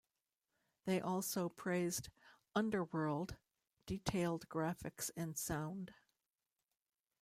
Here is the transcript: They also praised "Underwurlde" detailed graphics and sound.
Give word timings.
They 0.85 0.99
also 0.99 1.47
praised 1.47 2.09
"Underwurlde" 2.55 3.37
detailed 3.85 4.49
graphics 4.49 5.11
and 5.15 5.37
sound. 5.37 5.93